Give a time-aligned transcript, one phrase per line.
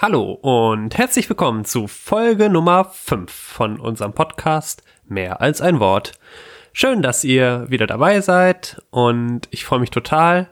[0.00, 6.12] Hallo und herzlich willkommen zu Folge Nummer 5 von unserem Podcast Mehr als ein Wort.
[6.72, 10.50] Schön, dass ihr wieder dabei seid und ich freue mich total,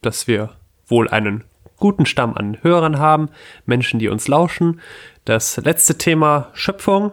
[0.00, 0.50] dass wir
[0.86, 1.42] wohl einen
[1.76, 3.30] guten Stamm an Hörern haben,
[3.66, 4.80] Menschen, die uns lauschen.
[5.24, 7.10] Das letzte Thema Schöpfung,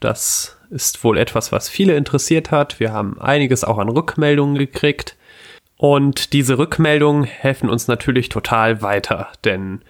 [0.00, 2.80] das ist wohl etwas, was viele interessiert hat.
[2.80, 5.16] Wir haben einiges auch an Rückmeldungen gekriegt.
[5.76, 9.82] Und diese Rückmeldungen helfen uns natürlich total weiter, denn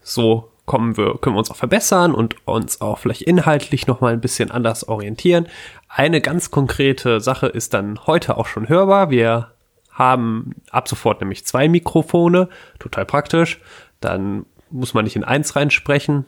[0.00, 4.20] so kommen wir, können wir uns auch verbessern und uns auch vielleicht inhaltlich nochmal ein
[4.20, 5.48] bisschen anders orientieren.
[5.88, 9.10] Eine ganz konkrete Sache ist dann heute auch schon hörbar.
[9.10, 9.50] Wir
[9.90, 13.60] haben ab sofort nämlich zwei Mikrofone, total praktisch.
[13.98, 16.24] Dann muss man nicht in eins reinsprechen.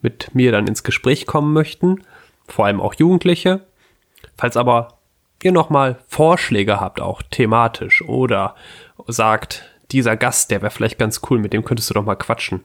[0.00, 2.04] mit mir dann ins Gespräch kommen möchten,
[2.46, 3.66] vor allem auch Jugendliche.
[4.36, 4.96] Falls aber
[5.42, 8.54] ihr nochmal Vorschläge habt, auch thematisch oder
[9.06, 12.64] sagt, dieser Gast, der wäre vielleicht ganz cool, mit dem könntest du doch mal quatschen.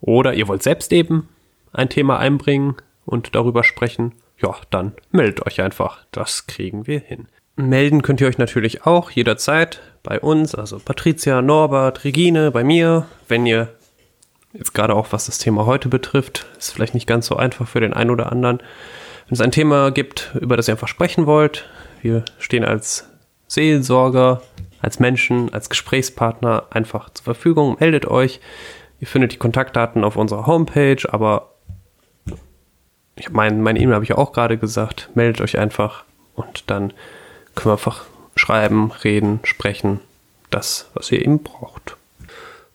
[0.00, 1.28] Oder ihr wollt selbst eben
[1.72, 6.04] ein Thema einbringen und darüber sprechen, ja, dann meldet euch einfach.
[6.12, 7.28] Das kriegen wir hin.
[7.56, 13.06] Melden könnt ihr euch natürlich auch jederzeit bei uns, also Patricia, Norbert, Regine, bei mir,
[13.26, 13.74] wenn ihr
[14.52, 17.80] jetzt gerade auch was das Thema heute betrifft, ist vielleicht nicht ganz so einfach für
[17.80, 18.58] den einen oder anderen.
[19.26, 21.68] Wenn es ein Thema gibt, über das ihr einfach sprechen wollt,
[22.00, 23.08] wir stehen als
[23.48, 24.42] Seelsorger
[24.80, 27.76] als Menschen, als Gesprächspartner einfach zur Verfügung.
[27.80, 28.40] Meldet euch.
[29.00, 31.52] Ihr findet die Kontaktdaten auf unserer Homepage, aber
[33.16, 35.10] ich mein, meine E-Mail habe ich auch gerade gesagt.
[35.14, 36.92] Meldet euch einfach und dann
[37.54, 38.04] können wir einfach
[38.36, 40.00] schreiben, reden, sprechen.
[40.50, 41.96] Das, was ihr eben braucht.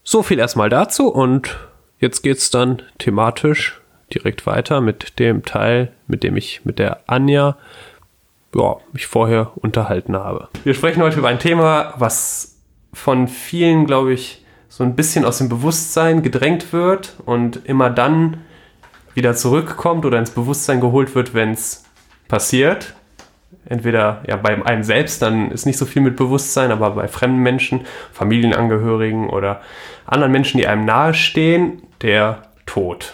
[0.04, 1.58] So viel erstmal dazu und
[2.00, 3.82] jetzt geht es dann thematisch
[4.14, 7.58] direkt weiter mit dem Teil, mit dem ich mit der Anja
[8.56, 10.50] ja, mich vorher unterhalten habe.
[10.64, 12.60] Wir sprechen heute über ein Thema, was
[12.94, 18.38] von vielen, glaube ich, so ein bisschen aus dem Bewusstsein gedrängt wird und immer dann
[19.14, 21.86] wieder zurückkommt oder ins Bewusstsein geholt wird, wenn es
[22.28, 22.96] passiert.
[23.66, 27.40] Entweder ja bei einem selbst, dann ist nicht so viel mit Bewusstsein, aber bei fremden
[27.40, 27.82] Menschen,
[28.12, 29.62] Familienangehörigen oder
[30.06, 33.14] anderen Menschen, die einem nahestehen, der Tod.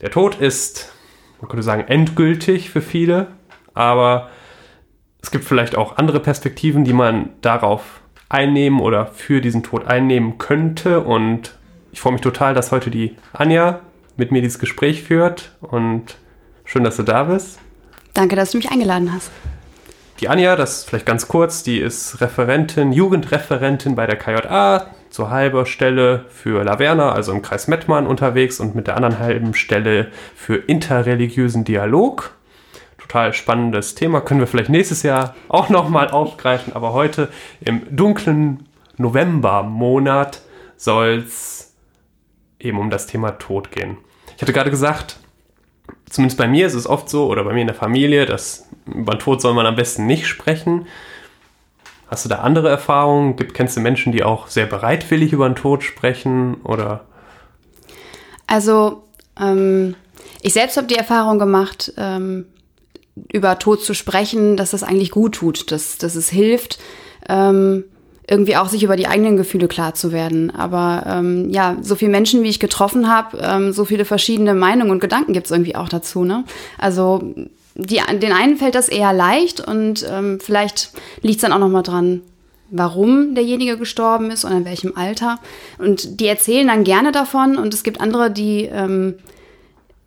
[0.00, 0.92] Der Tod ist,
[1.40, 3.28] man könnte sagen, endgültig für viele,
[3.74, 4.30] aber
[5.22, 10.38] es gibt vielleicht auch andere Perspektiven, die man darauf einnehmen oder für diesen Tod einnehmen
[10.38, 11.00] könnte.
[11.00, 11.54] Und
[11.92, 13.80] ich freue mich total, dass heute die Anja
[14.16, 15.52] mit mir dieses Gespräch führt.
[15.60, 16.16] Und
[16.64, 17.58] schön, dass du da bist.
[18.14, 19.30] Danke, dass du mich eingeladen hast.
[20.20, 25.64] Die Anja, das vielleicht ganz kurz, die ist Referentin, Jugendreferentin bei der KJA, zur halben
[25.64, 30.56] Stelle für Laverna, also im Kreis Mettmann unterwegs und mit der anderen halben Stelle für
[30.56, 32.32] interreligiösen Dialog
[33.08, 34.20] total spannendes Thema.
[34.20, 36.74] Können wir vielleicht nächstes Jahr auch nochmal aufgreifen.
[36.74, 37.30] Aber heute
[37.60, 40.42] im dunklen Novembermonat
[40.76, 41.74] soll es
[42.60, 43.96] eben um das Thema Tod gehen.
[44.36, 45.18] Ich hatte gerade gesagt,
[46.10, 49.18] zumindest bei mir ist es oft so, oder bei mir in der Familie, dass über
[49.18, 50.86] Tod soll man am besten nicht sprechen.
[52.08, 53.36] Hast du da andere Erfahrungen?
[53.36, 56.56] Kennst du Menschen, die auch sehr bereitwillig über den Tod sprechen?
[56.62, 57.04] Oder?
[58.46, 59.04] Also,
[59.38, 59.94] ähm,
[60.42, 62.46] ich selbst habe die Erfahrung gemacht, ähm,
[63.32, 66.78] über Tod zu sprechen, dass das eigentlich gut tut, dass, dass es hilft,
[67.28, 67.84] ähm,
[68.28, 70.54] irgendwie auch sich über die eigenen Gefühle klar zu werden.
[70.54, 74.90] Aber ähm, ja, so viele Menschen, wie ich getroffen habe, ähm, so viele verschiedene Meinungen
[74.90, 76.24] und Gedanken gibt es irgendwie auch dazu.
[76.24, 76.44] Ne?
[76.76, 77.34] Also
[77.74, 80.90] die, den einen fällt das eher leicht und ähm, vielleicht
[81.22, 82.20] liegt es dann auch noch mal dran,
[82.70, 85.38] warum derjenige gestorben ist und in welchem Alter.
[85.78, 89.14] Und die erzählen dann gerne davon und es gibt andere, die ähm,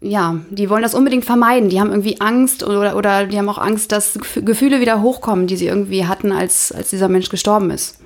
[0.01, 1.69] ja, die wollen das unbedingt vermeiden.
[1.69, 5.55] Die haben irgendwie Angst oder, oder die haben auch Angst, dass Gefühle wieder hochkommen, die
[5.55, 7.99] sie irgendwie hatten, als, als dieser Mensch gestorben ist.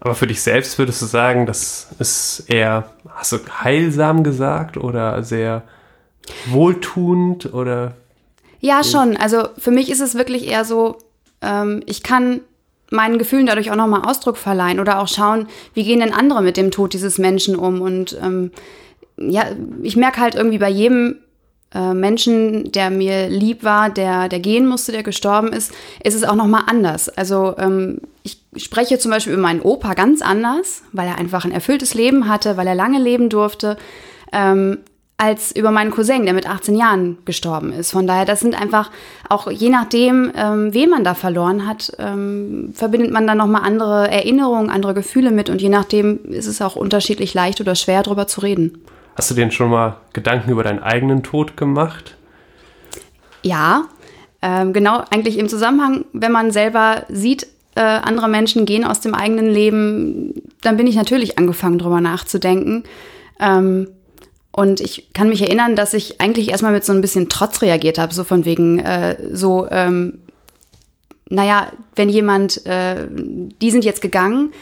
[0.00, 5.22] Aber für dich selbst würdest du sagen, das ist eher, hast du heilsam gesagt oder
[5.22, 5.62] sehr
[6.46, 7.94] wohltuend oder?
[8.58, 9.16] Ja, schon.
[9.16, 10.98] Also für mich ist es wirklich eher so,
[11.40, 12.40] ähm, ich kann
[12.90, 16.56] meinen Gefühlen dadurch auch nochmal Ausdruck verleihen oder auch schauen, wie gehen denn andere mit
[16.56, 17.80] dem Tod dieses Menschen um.
[17.80, 18.50] Und ähm,
[19.30, 19.46] ja,
[19.82, 21.16] ich merke halt irgendwie bei jedem
[21.74, 25.72] äh, Menschen, der mir lieb war, der, der gehen musste, der gestorben ist,
[26.04, 27.08] ist es auch nochmal anders.
[27.08, 31.52] Also ähm, ich spreche zum Beispiel über meinen Opa ganz anders, weil er einfach ein
[31.52, 33.76] erfülltes Leben hatte, weil er lange leben durfte.
[34.32, 34.78] Ähm,
[35.22, 37.92] als über meinen Cousin, der mit 18 Jahren gestorben ist.
[37.92, 38.90] Von daher, das sind einfach
[39.28, 44.10] auch je nachdem, ähm, wen man da verloren hat, ähm, verbindet man dann nochmal andere
[44.10, 48.26] Erinnerungen, andere Gefühle mit und je nachdem ist es auch unterschiedlich leicht oder schwer, darüber
[48.26, 48.82] zu reden.
[49.14, 52.16] Hast du dir schon mal Gedanken über deinen eigenen Tod gemacht?
[53.42, 53.84] Ja,
[54.40, 59.14] ähm, genau, eigentlich im Zusammenhang, wenn man selber sieht, äh, andere Menschen gehen aus dem
[59.14, 62.84] eigenen Leben, dann bin ich natürlich angefangen, darüber nachzudenken.
[63.40, 63.88] Ähm,
[64.50, 67.98] und ich kann mich erinnern, dass ich eigentlich erstmal mit so ein bisschen Trotz reagiert
[67.98, 70.18] habe, so von wegen, äh, so, ähm,
[71.30, 74.52] naja, wenn jemand, äh, die sind jetzt gegangen,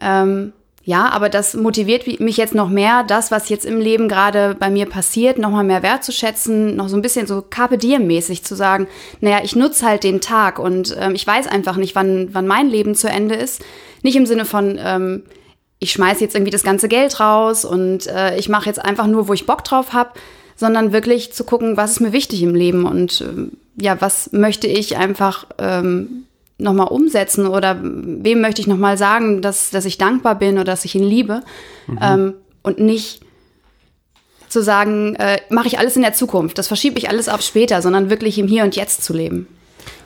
[0.00, 0.52] ähm,
[0.86, 4.70] ja, aber das motiviert mich jetzt noch mehr, das, was jetzt im Leben gerade bei
[4.70, 8.54] mir passiert, noch mal mehr wertzuschätzen, noch so ein bisschen so Carpe Diem mäßig zu
[8.54, 8.86] sagen,
[9.20, 12.68] naja, ich nutze halt den Tag und ähm, ich weiß einfach nicht, wann, wann mein
[12.68, 13.64] Leben zu Ende ist.
[14.02, 15.24] Nicht im Sinne von, ähm,
[15.80, 19.26] ich schmeiße jetzt irgendwie das ganze Geld raus und äh, ich mache jetzt einfach nur,
[19.26, 20.10] wo ich Bock drauf habe,
[20.54, 24.68] sondern wirklich zu gucken, was ist mir wichtig im Leben und ähm, ja, was möchte
[24.68, 26.25] ich einfach ähm,
[26.58, 30.84] nochmal umsetzen oder wem möchte ich nochmal sagen, dass, dass ich dankbar bin oder dass
[30.84, 31.42] ich ihn liebe
[31.86, 31.98] mhm.
[32.00, 33.20] ähm, und nicht
[34.48, 37.82] zu sagen, äh, mache ich alles in der Zukunft, das verschiebe ich alles auf später,
[37.82, 39.48] sondern wirklich im Hier und Jetzt zu leben.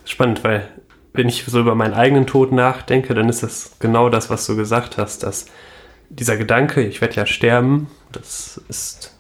[0.05, 0.67] Spannend, weil
[1.12, 4.56] wenn ich so über meinen eigenen Tod nachdenke, dann ist das genau das, was du
[4.56, 5.46] gesagt hast, dass
[6.08, 9.17] dieser Gedanke, ich werde ja sterben, das ist,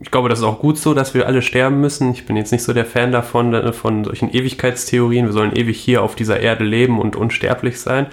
[0.00, 2.12] ich glaube, das ist auch gut so, dass wir alle sterben müssen.
[2.12, 6.02] Ich bin jetzt nicht so der Fan davon, von solchen Ewigkeitstheorien, wir sollen ewig hier
[6.02, 8.06] auf dieser Erde leben und unsterblich sein.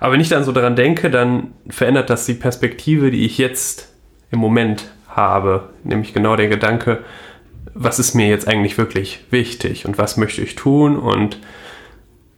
[0.00, 3.92] Aber wenn ich dann so daran denke, dann verändert das die Perspektive, die ich jetzt
[4.30, 7.04] im Moment habe, nämlich genau der Gedanke,
[7.74, 11.38] was ist mir jetzt eigentlich wirklich wichtig und was möchte ich tun und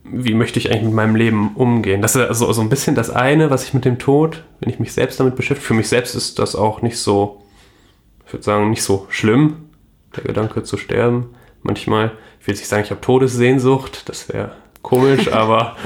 [0.05, 2.01] wie möchte ich eigentlich mit meinem Leben umgehen?
[2.01, 4.79] Das ist also so ein bisschen das eine, was ich mit dem Tod, wenn ich
[4.79, 5.67] mich selbst damit beschäftige.
[5.67, 7.43] Für mich selbst ist das auch nicht so,
[8.27, 9.71] ich würde sagen, nicht so schlimm,
[10.17, 11.35] der Gedanke zu sterben.
[11.63, 15.77] Manchmal, ich will nicht sagen, ich habe Todessehnsucht, das wäre komisch, aber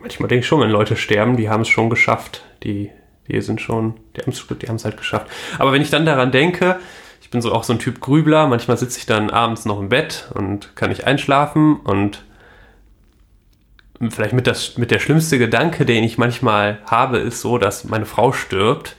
[0.00, 2.42] manchmal denke ich schon, wenn Leute sterben, die haben es schon geschafft.
[2.62, 2.90] Die,
[3.28, 5.28] die sind schon, die haben es die halt geschafft.
[5.58, 6.78] Aber wenn ich dann daran denke,
[7.26, 8.46] ich bin so auch so ein Typ Grübler.
[8.46, 12.22] Manchmal sitze ich dann abends noch im Bett und kann nicht einschlafen und
[14.10, 18.06] vielleicht mit, das, mit der schlimmste Gedanke, den ich manchmal habe, ist so, dass meine
[18.06, 18.96] Frau stirbt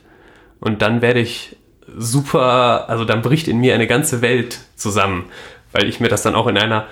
[0.59, 1.55] und dann werde ich
[1.95, 5.25] super, also dann bricht in mir eine ganze Welt zusammen,
[5.71, 6.87] weil ich mir das dann auch in einer,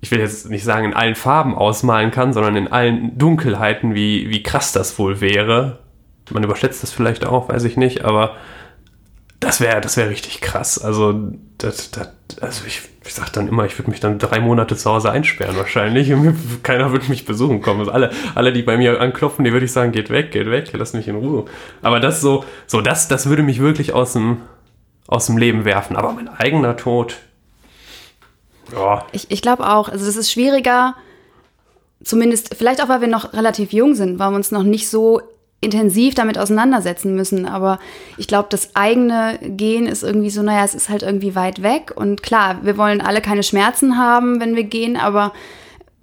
[0.00, 4.30] ich will jetzt nicht sagen in allen Farben ausmalen kann, sondern in allen Dunkelheiten, wie,
[4.30, 5.80] wie krass das wohl wäre.
[6.30, 8.36] Man überschätzt das vielleicht auch, weiß ich nicht, aber
[9.44, 10.78] das wäre das wär richtig krass.
[10.78, 11.14] Also,
[11.58, 12.08] das, das,
[12.40, 15.56] also ich, ich sag dann immer, ich würde mich dann drei Monate zu Hause einsperren
[15.56, 16.12] wahrscheinlich.
[16.62, 17.80] Keiner würde mich besuchen kommen.
[17.80, 20.70] Also alle, alle, die bei mir anklopfen, die würde ich sagen, geht weg, geht weg,
[20.72, 21.44] lass mich in Ruhe.
[21.82, 24.38] Aber das so, so das, das würde mich wirklich aus dem,
[25.06, 25.96] aus dem Leben werfen.
[25.96, 27.16] Aber mein eigener Tod,
[28.72, 29.04] ja.
[29.12, 30.94] Ich, ich glaube auch, also das ist schwieriger,
[32.02, 35.20] zumindest, vielleicht auch, weil wir noch relativ jung sind, weil wir uns noch nicht so
[35.64, 37.46] intensiv damit auseinandersetzen müssen.
[37.46, 37.78] Aber
[38.16, 41.92] ich glaube, das eigene Gehen ist irgendwie so, naja, es ist halt irgendwie weit weg.
[41.94, 45.32] Und klar, wir wollen alle keine Schmerzen haben, wenn wir gehen, aber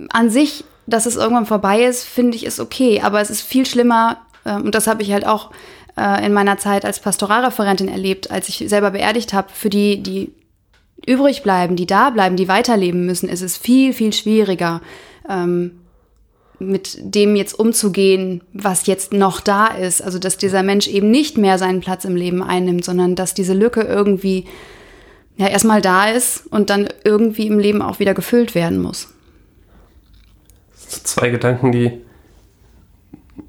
[0.10, 3.02] an sich, dass es irgendwann vorbei ist, finde ich, ist okay.
[3.02, 5.52] Aber es ist viel schlimmer, äh, und das habe ich halt auch
[5.98, 10.34] äh, in meiner Zeit als Pastoralreferentin erlebt, als ich selber beerdigt habe, für die, die
[11.06, 14.82] übrig bleiben, die da bleiben, die weiterleben müssen, ist es viel, viel schwieriger.
[15.28, 15.81] Ähm,
[16.62, 20.02] mit dem jetzt umzugehen, was jetzt noch da ist.
[20.02, 23.54] Also dass dieser Mensch eben nicht mehr seinen Platz im Leben einnimmt, sondern dass diese
[23.54, 24.46] Lücke irgendwie
[25.38, 29.14] ja erstmal da ist und dann irgendwie im Leben auch wieder gefüllt werden muss.
[30.76, 32.02] Zwei Gedanken, die,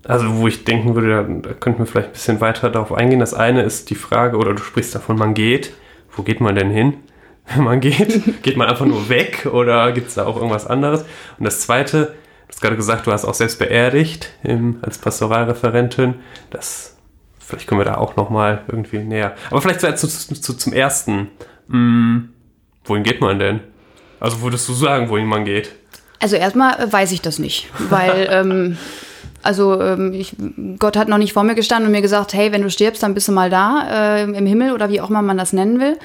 [0.04, 3.20] also wo ich denken würde, da, könnten wir vielleicht ein bisschen weiter darauf eingehen.
[3.20, 5.72] Das eine ist die Frage, oder du sprichst davon, man geht.
[6.14, 6.94] Wo geht man denn hin?
[7.54, 11.04] Wenn man geht, geht man einfach nur weg oder gibt es da auch irgendwas anderes?
[11.38, 12.14] Und das zweite,
[12.52, 16.16] hast gerade gesagt, du hast auch selbst beerdigt im, als Pastoralreferentin.
[16.50, 16.96] Das,
[17.38, 19.34] vielleicht können wir da auch nochmal irgendwie näher.
[19.50, 21.28] Aber vielleicht zu, zu, zu, zum ersten.
[21.68, 22.28] Hm,
[22.84, 23.60] wohin geht man denn?
[24.20, 25.72] Also würdest du sagen, wohin man geht?
[26.20, 28.78] Also erstmal äh, weiß ich das nicht, weil ähm,
[29.42, 30.36] also ähm, ich,
[30.78, 33.14] Gott hat noch nicht vor mir gestanden und mir gesagt, hey, wenn du stirbst, dann
[33.14, 35.98] bist du mal da äh, im Himmel oder wie auch immer man das nennen will.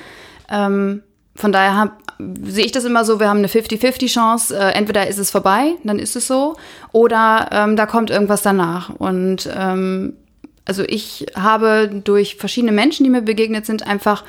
[0.50, 1.04] Ähm,
[1.36, 5.18] von daher hab, sehe ich das immer so, wir haben eine 50-50-Chance, äh, entweder ist
[5.20, 6.56] es vorbei, dann ist es so,
[6.92, 8.90] oder ähm, da kommt irgendwas danach.
[8.90, 10.14] Und ähm,
[10.66, 14.24] also ich habe durch verschiedene Menschen, die mir begegnet sind, einfach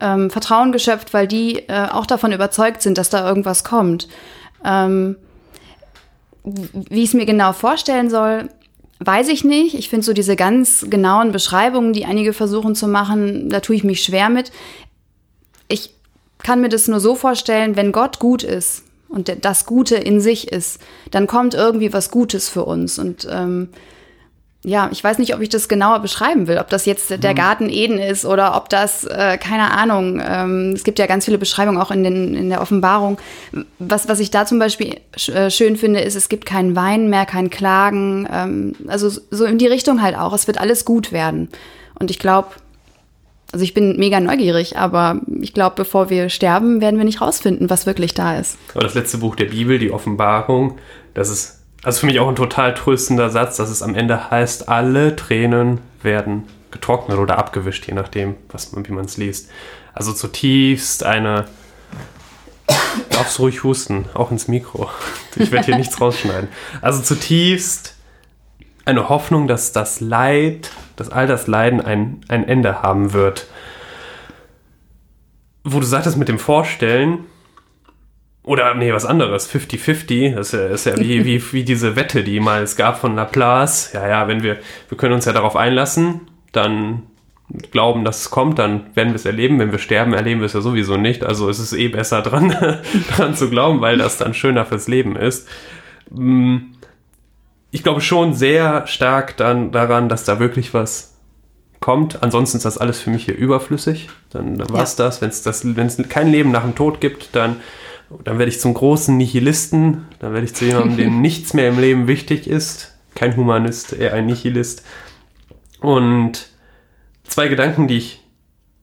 [0.00, 4.08] ähm, Vertrauen geschöpft, weil die äh, auch davon überzeugt sind, dass da irgendwas kommt.
[4.64, 5.16] Ähm,
[6.44, 8.48] wie ich es mir genau vorstellen soll,
[8.98, 9.74] weiß ich nicht.
[9.74, 13.84] Ich finde so diese ganz genauen Beschreibungen, die einige versuchen zu machen, da tue ich
[13.84, 14.52] mich schwer mit.
[15.68, 15.94] Ich
[16.42, 20.50] kann mir das nur so vorstellen, wenn Gott gut ist und das Gute in sich
[20.50, 20.80] ist,
[21.10, 22.98] dann kommt irgendwie was Gutes für uns.
[22.98, 23.68] Und ähm,
[24.64, 27.36] ja, ich weiß nicht, ob ich das genauer beschreiben will, ob das jetzt der mhm.
[27.36, 31.38] Garten Eden ist oder ob das, äh, keine Ahnung, ähm, es gibt ja ganz viele
[31.38, 33.18] Beschreibungen auch in, den, in der Offenbarung.
[33.80, 35.00] Was, was ich da zum Beispiel
[35.34, 39.58] äh, schön finde, ist, es gibt keinen Wein mehr, kein Klagen, ähm, also so in
[39.58, 41.48] die Richtung halt auch, es wird alles gut werden.
[41.98, 42.50] Und ich glaube,
[43.52, 47.70] also ich bin mega neugierig, aber ich glaube, bevor wir sterben, werden wir nicht rausfinden,
[47.70, 48.56] was wirklich da ist.
[48.74, 50.78] Aber das letzte Buch der Bibel, die Offenbarung,
[51.14, 54.68] das ist also für mich auch ein total tröstender Satz, dass es am Ende heißt,
[54.68, 59.50] alle Tränen werden getrocknet oder abgewischt, je nachdem, was man, wie man es liest.
[59.92, 61.46] Also zutiefst eine.
[63.10, 64.88] Darfst ruhig husten, auch ins Mikro.
[65.36, 66.48] Ich werde hier nichts rausschneiden.
[66.80, 67.96] Also zutiefst
[68.84, 70.70] eine Hoffnung, dass das Leid,
[71.02, 73.48] dass all das Leiden ein, ein Ende haben wird.
[75.64, 77.24] Wo du sagtest mit dem Vorstellen,
[78.44, 82.22] oder nee, was anderes, 50-50, das ist ja, ist ja wie, wie, wie diese Wette,
[82.22, 83.92] die mal es gab von Laplace.
[83.92, 87.02] Ja, ja, wenn wir, wir können uns ja darauf einlassen, dann
[87.70, 89.58] glauben, dass es kommt, dann werden wir es erleben.
[89.58, 91.24] Wenn wir sterben, erleben wir es ja sowieso nicht.
[91.24, 92.48] Also es ist eh besser dran,
[93.16, 95.48] dran zu glauben, weil das dann schöner fürs Leben ist.
[96.10, 96.71] Mm,
[97.72, 101.14] ich glaube schon sehr stark dann daran, dass da wirklich was
[101.80, 102.22] kommt.
[102.22, 104.08] Ansonsten ist das alles für mich hier überflüssig.
[104.30, 105.06] Dann, dann war es ja.
[105.06, 105.20] das.
[105.20, 107.56] Wenn es kein Leben nach dem Tod gibt, dann
[108.24, 111.78] dann werde ich zum großen Nihilisten, dann werde ich zu jemandem, dem nichts mehr im
[111.78, 112.94] Leben wichtig ist.
[113.14, 114.84] Kein Humanist, eher ein Nihilist.
[115.80, 116.48] Und
[117.24, 118.20] zwei Gedanken, die ich,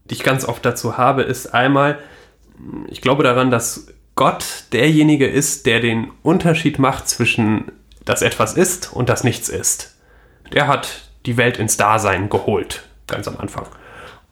[0.06, 2.00] die ich ganz oft dazu habe, ist einmal,
[2.88, 7.72] ich glaube daran, dass Gott derjenige ist, der den Unterschied macht zwischen
[8.10, 9.96] das etwas ist und das nichts ist.
[10.52, 13.68] Der hat die Welt ins Dasein geholt, ganz am Anfang.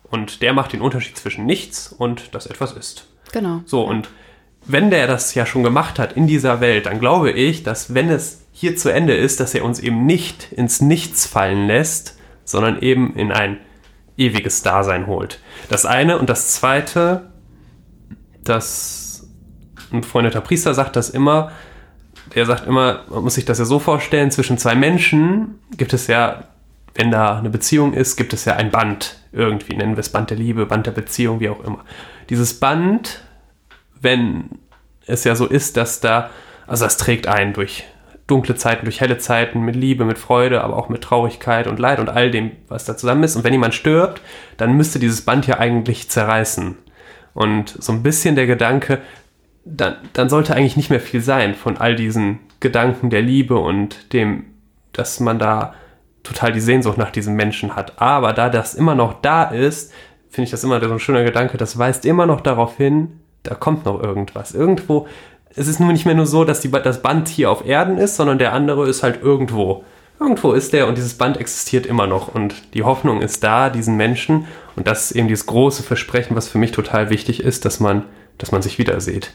[0.01, 3.07] Und der macht den Unterschied zwischen nichts und das etwas ist.
[3.33, 3.61] Genau.
[3.65, 4.09] So, und
[4.65, 8.09] wenn der das ja schon gemacht hat in dieser Welt, dann glaube ich, dass wenn
[8.09, 12.81] es hier zu Ende ist, dass er uns eben nicht ins Nichts fallen lässt, sondern
[12.81, 13.59] eben in ein
[14.17, 15.39] ewiges Dasein holt.
[15.69, 17.29] Das eine und das zweite,
[18.43, 19.27] das
[19.91, 21.51] ein befreundeter Priester sagt das immer,
[22.37, 26.07] der sagt immer, man muss sich das ja so vorstellen, zwischen zwei Menschen gibt es
[26.07, 26.45] ja,
[26.95, 30.29] wenn da eine Beziehung ist, gibt es ja ein Band irgendwie, nennen wir es Band
[30.29, 31.83] der Liebe, Band der Beziehung, wie auch immer.
[32.29, 33.21] Dieses Band
[34.01, 34.49] wenn
[35.05, 36.29] es ja so ist, dass da,
[36.65, 37.85] also das trägt ein durch
[38.27, 41.99] dunkle Zeiten, durch helle Zeiten, mit Liebe, mit Freude, aber auch mit Traurigkeit und Leid
[41.99, 43.37] und all dem, was da zusammen ist.
[43.37, 44.21] Und wenn jemand stirbt,
[44.57, 46.77] dann müsste dieses Band ja eigentlich zerreißen.
[47.33, 49.01] Und so ein bisschen der Gedanke,
[49.75, 54.13] dann, dann sollte eigentlich nicht mehr viel sein von all diesen Gedanken der Liebe und
[54.13, 54.45] dem,
[54.93, 55.73] dass man da
[56.23, 58.01] total die Sehnsucht nach diesem Menschen hat.
[58.01, 59.93] Aber da das immer noch da ist,
[60.29, 63.55] finde ich das immer so ein schöner Gedanke, das weist immer noch darauf hin, da
[63.55, 64.53] kommt noch irgendwas.
[64.53, 65.07] Irgendwo,
[65.55, 68.15] es ist nun nicht mehr nur so, dass die, das Band hier auf Erden ist,
[68.15, 69.83] sondern der andere ist halt irgendwo.
[70.19, 73.95] Irgendwo ist der und dieses Band existiert immer noch und die Hoffnung ist da, diesen
[73.97, 77.79] Menschen und das ist eben dieses große Versprechen, was für mich total wichtig ist, dass
[77.79, 78.03] man,
[78.39, 79.31] dass man sich wieder sieht.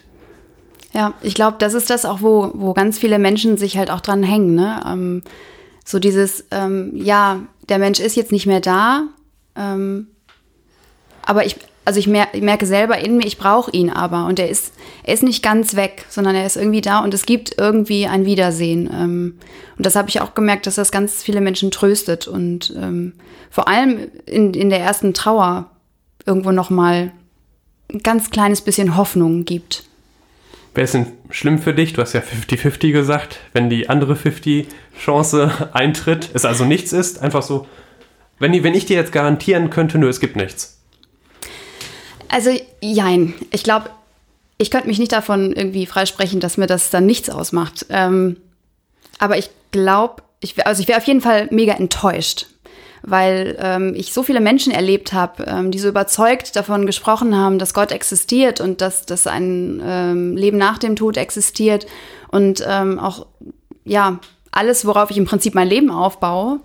[0.92, 4.00] Ja, ich glaube, das ist das auch, wo, wo ganz viele Menschen sich halt auch
[4.00, 4.54] dran hängen.
[4.54, 4.80] Ne?
[4.86, 5.22] Ähm,
[5.84, 9.04] so dieses, ähm, ja, der Mensch ist jetzt nicht mehr da,
[9.56, 10.08] ähm,
[11.24, 14.26] aber ich, also ich, mer ich merke selber in mir, ich brauche ihn aber.
[14.26, 14.72] Und er ist,
[15.02, 18.24] er ist nicht ganz weg, sondern er ist irgendwie da und es gibt irgendwie ein
[18.26, 18.90] Wiedersehen.
[18.92, 19.38] Ähm,
[19.76, 23.14] und das habe ich auch gemerkt, dass das ganz viele Menschen tröstet und ähm,
[23.50, 25.70] vor allem in, in der ersten Trauer
[26.26, 27.12] irgendwo nochmal
[27.92, 29.84] ein ganz kleines bisschen Hoffnung gibt.
[30.74, 31.92] Wäre es denn schlimm für dich?
[31.92, 37.42] Du hast ja 50-50 gesagt, wenn die andere 50-Chance eintritt, es also nichts ist, einfach
[37.42, 37.66] so,
[38.38, 40.82] wenn, wenn ich dir jetzt garantieren könnte, nur es gibt nichts
[42.32, 42.50] also,
[42.80, 43.34] jein.
[43.50, 43.90] Ich glaube,
[44.56, 47.84] ich könnte mich nicht davon irgendwie freisprechen, dass mir das dann nichts ausmacht.
[47.90, 48.38] Ähm,
[49.18, 52.46] aber ich glaube, ich, also ich wäre auf jeden Fall mega enttäuscht,
[53.02, 57.58] weil ähm, ich so viele Menschen erlebt habe, ähm, die so überzeugt davon gesprochen haben,
[57.58, 61.86] dass Gott existiert und dass, dass ein ähm, Leben nach dem Tod existiert
[62.30, 63.26] und ähm, auch,
[63.84, 64.20] ja,
[64.52, 66.60] alles, worauf ich im Prinzip mein Leben aufbaue,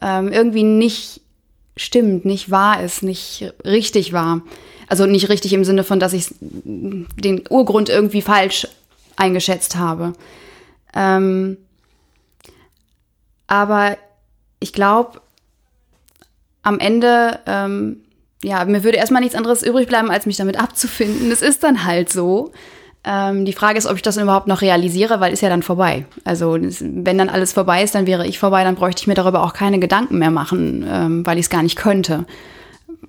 [0.00, 1.20] ähm, irgendwie nicht
[1.76, 4.42] stimmt, nicht wahr ist, nicht richtig war.
[4.88, 8.68] Also nicht richtig im Sinne von, dass ich den Urgrund irgendwie falsch
[9.16, 10.12] eingeschätzt habe.
[10.94, 11.56] Ähm,
[13.46, 13.96] aber
[14.60, 15.20] ich glaube,
[16.62, 18.02] am Ende, ähm,
[18.42, 21.30] ja, mir würde erstmal nichts anderes übrig bleiben, als mich damit abzufinden.
[21.30, 22.52] Es ist dann halt so.
[23.04, 26.06] Ähm, die Frage ist, ob ich das überhaupt noch realisiere, weil ist ja dann vorbei.
[26.24, 29.42] Also wenn dann alles vorbei ist, dann wäre ich vorbei, dann bräuchte ich mir darüber
[29.42, 32.26] auch keine Gedanken mehr machen, ähm, weil ich es gar nicht könnte.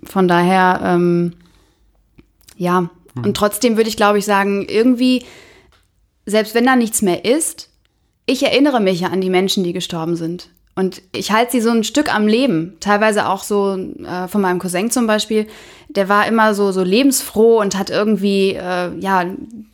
[0.03, 1.33] Von daher, ähm,
[2.57, 2.89] ja.
[3.15, 3.23] Hm.
[3.23, 5.23] Und trotzdem würde ich, glaube ich, sagen, irgendwie,
[6.25, 7.69] selbst wenn da nichts mehr ist,
[8.25, 10.49] ich erinnere mich ja an die Menschen, die gestorben sind.
[10.75, 12.77] Und ich halte sie so ein Stück am Leben.
[12.79, 15.47] Teilweise auch so äh, von meinem Cousin zum Beispiel.
[15.89, 19.25] Der war immer so, so lebensfroh und hat irgendwie, äh, ja,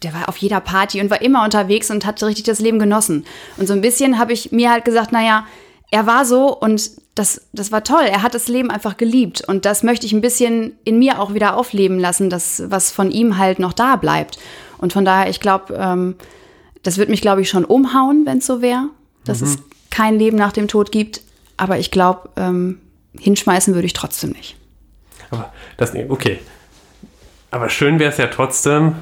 [0.03, 3.25] der war auf jeder Party und war immer unterwegs und hat richtig das Leben genossen.
[3.55, 5.45] Und so ein bisschen habe ich mir halt gesagt, naja,
[5.89, 8.03] er war so und das, das war toll.
[8.03, 9.41] Er hat das Leben einfach geliebt.
[9.47, 13.09] Und das möchte ich ein bisschen in mir auch wieder aufleben lassen, das, was von
[13.09, 14.37] ihm halt noch da bleibt.
[14.77, 16.15] Und von daher, ich glaube, ähm,
[16.83, 18.89] das wird mich, glaube ich, schon umhauen, wenn es so wäre.
[19.25, 19.47] Das mhm.
[19.47, 19.59] ist
[19.99, 21.19] kein Leben nach dem Tod gibt.
[21.57, 22.79] Aber ich glaube, ähm,
[23.19, 24.55] hinschmeißen würde ich trotzdem nicht.
[25.29, 26.39] Aber das, okay.
[27.51, 28.95] Aber schön wäre es ja trotzdem,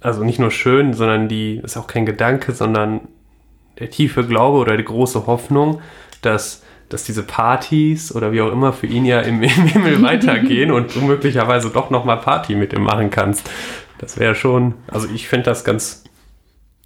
[0.00, 3.02] also nicht nur schön, sondern die ist auch kein Gedanke, sondern
[3.78, 5.80] der tiefe Glaube oder die große Hoffnung,
[6.20, 10.72] dass, dass diese Partys oder wie auch immer für ihn ja im, im Himmel weitergehen
[10.72, 13.48] und du möglicherweise doch nochmal Party mit ihm machen kannst.
[13.98, 16.03] Das wäre schon, also ich finde das ganz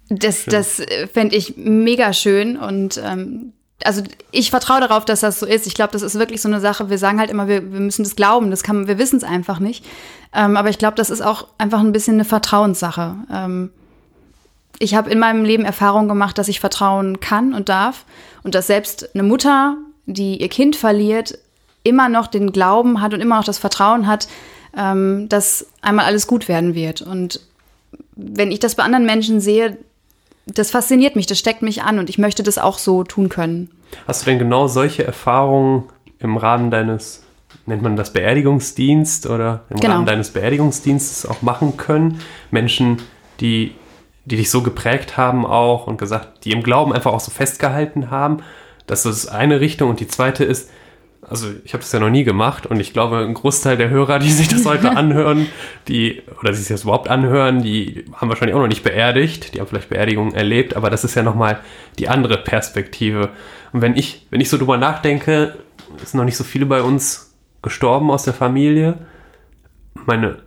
[0.09, 5.39] das, das äh, fände ich mega schön und ähm, also ich vertraue darauf, dass das
[5.39, 5.65] so ist.
[5.65, 6.89] Ich glaube, das ist wirklich so eine Sache.
[6.89, 8.51] Wir sagen halt immer, wir, wir müssen das glauben.
[8.51, 9.85] Das kann, wir wissen es einfach nicht.
[10.33, 13.15] Ähm, aber ich glaube, das ist auch einfach ein bisschen eine Vertrauenssache.
[13.31, 13.71] Ähm,
[14.79, 18.05] ich habe in meinem Leben Erfahrung gemacht, dass ich vertrauen kann und darf
[18.43, 21.37] und dass selbst eine Mutter, die ihr Kind verliert,
[21.83, 24.27] immer noch den Glauben hat und immer noch das Vertrauen hat,
[24.77, 27.01] ähm, dass einmal alles gut werden wird.
[27.01, 27.41] Und
[28.15, 29.77] wenn ich das bei anderen Menschen sehe,
[30.53, 33.69] das fasziniert mich, das steckt mich an und ich möchte das auch so tun können.
[34.07, 35.83] Hast du denn genau solche Erfahrungen
[36.19, 37.23] im Rahmen deines,
[37.65, 39.95] nennt man das Beerdigungsdienst oder im genau.
[39.95, 42.19] Rahmen deines Beerdigungsdienstes auch machen können?
[42.51, 43.01] Menschen,
[43.39, 43.75] die,
[44.25, 48.11] die dich so geprägt haben auch und gesagt, die im Glauben einfach auch so festgehalten
[48.11, 48.37] haben.
[48.85, 50.69] Das ist eine Richtung und die zweite ist,
[51.29, 54.19] also ich habe das ja noch nie gemacht und ich glaube, ein Großteil der Hörer,
[54.19, 55.47] die sich das heute anhören,
[55.87, 59.59] die, oder die sich das überhaupt anhören, die haben wahrscheinlich auch noch nicht beerdigt, die
[59.59, 61.59] haben vielleicht Beerdigungen erlebt, aber das ist ja nochmal
[61.99, 63.29] die andere Perspektive.
[63.71, 65.55] Und wenn ich, wenn ich so drüber nachdenke,
[65.97, 68.97] sind noch nicht so viele bei uns gestorben aus der Familie.
[70.05, 70.39] Meine,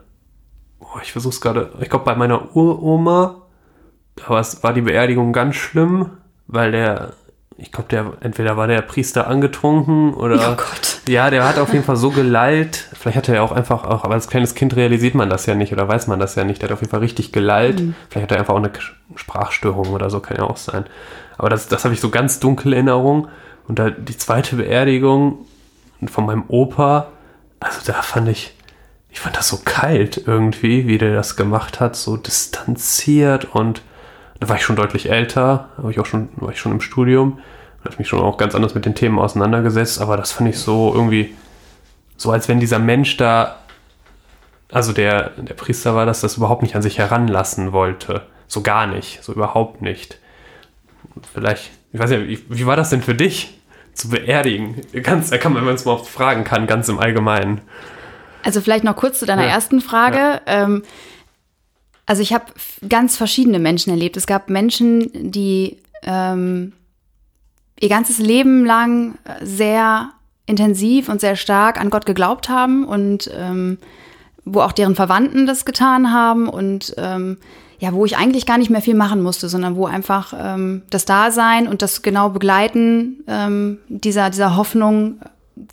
[0.81, 3.43] oh, ich versuche es gerade, ich glaube bei meiner Uroma,
[4.17, 6.11] da war die Beerdigung ganz schlimm,
[6.47, 7.15] weil der
[7.57, 11.01] ich glaube, der entweder war der Priester angetrunken oder oh Gott.
[11.09, 12.89] ja, der hat auf jeden Fall so gelallt.
[12.93, 15.55] Vielleicht hat er ja auch einfach auch, aber als kleines Kind realisiert man das ja
[15.55, 16.63] nicht oder weiß man das ja nicht.
[16.63, 17.81] Der hat auf jeden Fall richtig gelallt.
[17.81, 17.95] Mhm.
[18.09, 18.73] Vielleicht hat er einfach auch eine
[19.17, 20.85] Sprachstörung oder so, kann ja auch sein.
[21.39, 23.29] Aber das, das habe ich so ganz dunkle Erinnerung.
[23.69, 25.47] Und da die zweite Beerdigung
[26.07, 27.09] von meinem Opa,
[27.61, 28.55] also da fand ich,
[29.11, 33.83] ich fand das so kalt irgendwie, wie der das gemacht hat, so distanziert und
[34.43, 37.39] da war ich schon deutlich älter, war ich auch schon, war ich schon im Studium,
[37.85, 40.93] habe mich schon auch ganz anders mit den Themen auseinandergesetzt, aber das fand ich so
[40.93, 41.33] irgendwie,
[42.17, 43.59] so als wenn dieser Mensch da,
[44.73, 48.23] also der, der Priester war das, das überhaupt nicht an sich heranlassen wollte.
[48.49, 50.19] So gar nicht, so überhaupt nicht.
[51.33, 53.61] Vielleicht, ich weiß nicht, wie, wie war das denn für dich?
[53.95, 54.81] zu beerdigen?
[55.03, 57.61] Ganz, da kann man, wenn man es mal fragen kann, ganz im Allgemeinen.
[58.43, 59.51] Also vielleicht noch kurz zu deiner ja.
[59.51, 60.17] ersten Frage.
[60.17, 60.41] Ja.
[60.47, 60.83] Ähm,
[62.07, 62.47] also ich habe
[62.89, 64.17] ganz verschiedene Menschen erlebt.
[64.17, 66.73] Es gab Menschen, die ähm,
[67.81, 70.11] ihr ganzes Leben lang sehr
[70.47, 73.79] intensiv und sehr stark an Gott geglaubt haben und ähm,
[74.45, 77.39] wo auch deren Verwandten das getan haben und ähm,
[77.79, 81.05] ja, wo ich eigentlich gar nicht mehr viel machen musste, sondern wo einfach ähm, das
[81.05, 85.21] Dasein und das genau Begleiten ähm, dieser, dieser Hoffnung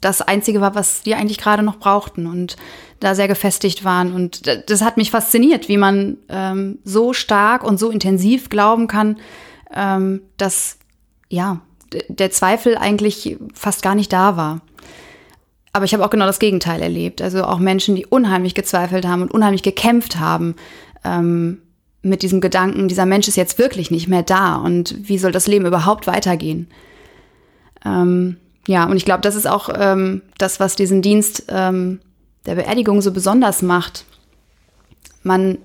[0.02, 2.26] das Einzige war, was die eigentlich gerade noch brauchten.
[2.26, 2.58] Und
[3.00, 4.14] da sehr gefestigt waren.
[4.14, 9.18] Und das hat mich fasziniert, wie man ähm, so stark und so intensiv glauben kann,
[9.74, 10.78] ähm, dass
[11.30, 11.62] ja
[12.08, 14.62] der Zweifel eigentlich fast gar nicht da war.
[15.72, 17.22] Aber ich habe auch genau das Gegenteil erlebt.
[17.22, 20.56] Also auch Menschen, die unheimlich gezweifelt haben und unheimlich gekämpft haben
[21.04, 21.62] ähm,
[22.02, 25.48] mit diesem Gedanken, dieser Mensch ist jetzt wirklich nicht mehr da und wie soll das
[25.48, 26.68] Leben überhaupt weitergehen?
[27.86, 32.00] Ähm, ja, und ich glaube, das ist auch ähm, das, was diesen Dienst ähm,
[32.45, 34.06] der Beerdigung so besonders macht.
[35.23, 35.58] Man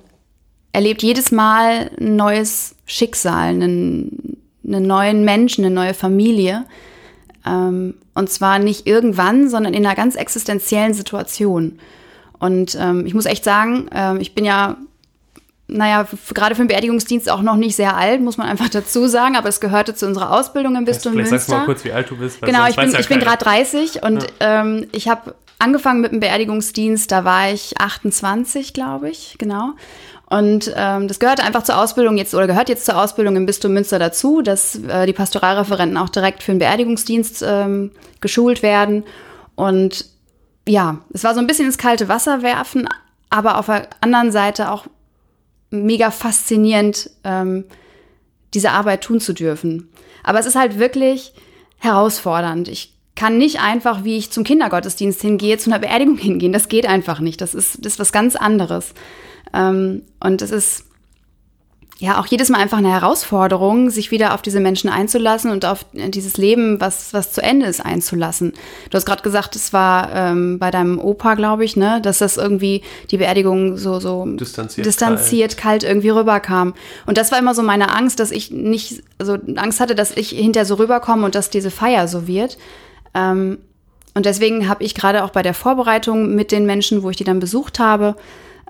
[0.72, 6.64] erlebt jedes Mal ein neues Schicksal, einen, einen neuen Menschen, eine neue Familie.
[7.46, 11.78] Ähm, und zwar nicht irgendwann, sondern in einer ganz existenziellen Situation.
[12.38, 14.76] Und ähm, ich muss echt sagen, ähm, ich bin ja,
[15.66, 19.36] naja, gerade für den Beerdigungsdienst auch noch nicht sehr alt, muss man einfach dazu sagen,
[19.36, 21.38] aber es gehörte zu unserer Ausbildung im Bistum Vielleicht Münster.
[21.38, 22.42] sagst du mal kurz, wie alt du bist.
[22.42, 23.36] Genau, ich bin, ja ich bin keiner.
[23.36, 29.10] gerade 30 und ähm, ich habe angefangen mit dem Beerdigungsdienst, da war ich 28, glaube
[29.10, 29.72] ich, genau.
[30.26, 33.72] Und ähm, das gehört einfach zur Ausbildung jetzt oder gehört jetzt zur Ausbildung im Bistum
[33.72, 37.90] Münster dazu, dass äh, die Pastoralreferenten auch direkt für den Beerdigungsdienst ähm,
[38.20, 39.04] geschult werden.
[39.54, 40.06] Und
[40.66, 42.88] ja, es war so ein bisschen ins kalte Wasser werfen,
[43.30, 44.86] aber auf der anderen Seite auch
[45.70, 47.64] mega faszinierend, ähm,
[48.54, 49.90] diese Arbeit tun zu dürfen.
[50.22, 51.34] Aber es ist halt wirklich
[51.78, 52.68] herausfordernd.
[52.68, 56.52] Ich kann nicht einfach, wie ich zum Kindergottesdienst hingehe, zu einer Beerdigung hingehen.
[56.52, 57.40] Das geht einfach nicht.
[57.40, 58.94] Das ist, das ist was ganz anderes.
[59.52, 60.84] Ähm, und es ist
[61.98, 65.86] ja auch jedes Mal einfach eine Herausforderung, sich wieder auf diese Menschen einzulassen und auf
[65.92, 68.52] dieses Leben, was, was zu Ende ist, einzulassen.
[68.90, 72.36] Du hast gerade gesagt, es war ähm, bei deinem Opa, glaube ich, ne, dass das
[72.36, 75.84] irgendwie die Beerdigung so, so Distanziert, distanziert kalt.
[75.84, 76.74] irgendwie rüberkam.
[77.06, 80.30] Und das war immer so meine Angst, dass ich nicht, also Angst hatte, dass ich
[80.30, 82.58] hinterher so rüberkomme und dass diese Feier so wird.
[83.14, 83.58] Ähm,
[84.14, 87.24] und deswegen habe ich gerade auch bei der Vorbereitung mit den Menschen, wo ich die
[87.24, 88.16] dann besucht habe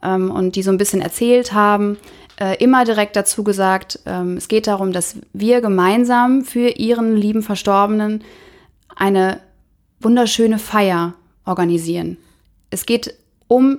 [0.02, 1.98] ähm, und die so ein bisschen erzählt haben,
[2.40, 7.42] äh, immer direkt dazu gesagt, ähm, es geht darum, dass wir gemeinsam für ihren lieben
[7.42, 8.24] Verstorbenen
[8.96, 9.40] eine
[10.00, 12.16] wunderschöne Feier organisieren.
[12.70, 13.14] Es geht
[13.46, 13.78] um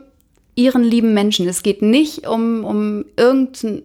[0.56, 1.48] ihren lieben Menschen.
[1.48, 3.84] Es geht nicht um, um irgendeine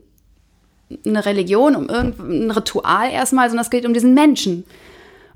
[1.26, 4.64] Religion, um irgendein Ritual erstmal, sondern es geht um diesen Menschen.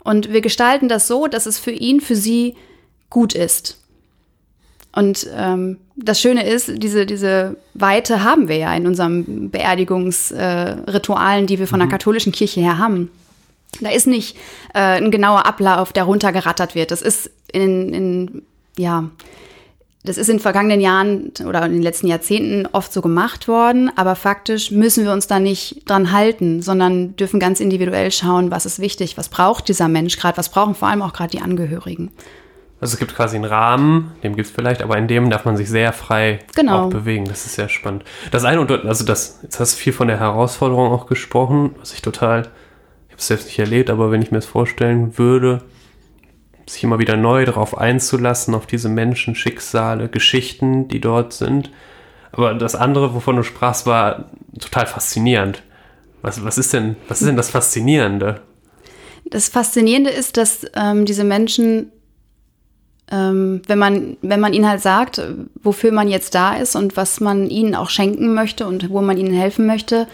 [0.05, 2.55] Und wir gestalten das so, dass es für ihn, für sie
[3.11, 3.81] gut ist.
[4.93, 11.47] Und ähm, das Schöne ist, diese, diese Weite haben wir ja in unseren Beerdigungsritualen, äh,
[11.47, 13.11] die wir von der katholischen Kirche her haben.
[13.81, 14.37] Da ist nicht
[14.73, 16.93] äh, ein genauer Ablauf, der runtergerattert wird.
[16.93, 18.43] Das ist in, in
[18.79, 19.11] ja,
[20.05, 24.17] das ist in vergangenen Jahren oder in den letzten Jahrzehnten oft so gemacht worden, aber
[24.17, 28.79] faktisch müssen wir uns da nicht dran halten, sondern dürfen ganz individuell schauen, was ist
[28.81, 32.11] wichtig, was braucht dieser Mensch gerade, was brauchen vor allem auch gerade die Angehörigen.
[32.83, 35.57] Also es gibt quasi einen Rahmen, den gibt es vielleicht, aber in dem darf man
[35.57, 36.85] sich sehr frei Genau.
[36.85, 37.25] auch bewegen.
[37.25, 38.05] Das ist sehr spannend.
[38.31, 41.95] Das eine und also das, jetzt hast du viel von der Herausforderung auch gesprochen, was
[41.95, 45.63] ich total, ich habe es selbst nicht erlebt, aber wenn ich mir das vorstellen würde,
[46.67, 51.71] sich immer wieder neu darauf einzulassen, auf diese Menschen, Schicksale, Geschichten, die dort sind.
[52.33, 55.63] Aber das andere, wovon du sprachst, war total faszinierend.
[56.23, 58.41] Was, was ist denn, was ist denn das Faszinierende?
[59.27, 61.93] Das Faszinierende ist, dass ähm, diese Menschen,
[63.11, 65.21] ähm, wenn, man, wenn man ihnen halt sagt,
[65.63, 69.19] wofür man jetzt da ist und was man ihnen auch schenken möchte und wo man
[69.19, 70.09] ihnen helfen möchte,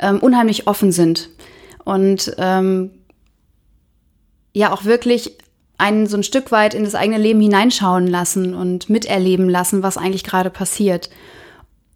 [0.00, 1.30] ähm, unheimlich offen sind.
[1.84, 2.90] Und ähm,
[4.54, 5.36] ja auch wirklich
[5.78, 9.96] einen so ein Stück weit in das eigene Leben hineinschauen lassen und miterleben lassen, was
[9.96, 11.10] eigentlich gerade passiert.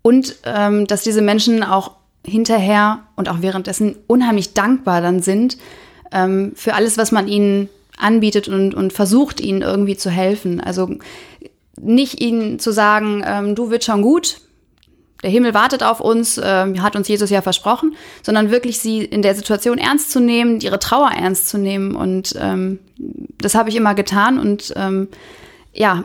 [0.02, 1.92] Und ähm, dass diese Menschen auch
[2.24, 5.58] hinterher und auch währenddessen unheimlich dankbar dann sind
[6.12, 10.60] ähm, für alles, was man ihnen anbietet und, und versucht, ihnen irgendwie zu helfen.
[10.60, 10.96] Also
[11.80, 14.40] nicht ihnen zu sagen, ähm, du wird schon gut,
[15.22, 19.22] der Himmel wartet auf uns, ähm, hat uns Jesus ja versprochen, sondern wirklich sie in
[19.22, 21.96] der Situation ernst zu nehmen, ihre Trauer ernst zu nehmen.
[21.96, 22.78] Und ähm,
[23.40, 24.38] das habe ich immer getan.
[24.38, 25.08] Und ähm,
[25.72, 26.04] ja,